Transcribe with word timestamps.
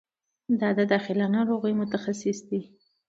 د 0.59 0.61
داخله 0.91 1.25
ناروغیو 1.35 1.79
متخصص 1.81 2.37
دی 2.49 2.61